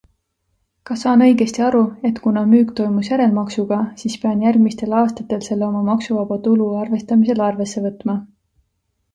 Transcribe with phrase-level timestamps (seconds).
[0.89, 5.85] Kas saan õigesti aru, et kuna müük toimus järelmaksuga, siis pean järgmistel aastatel selle oma
[5.93, 8.19] maksuvaba tulu arvestamisel arvesse võtma?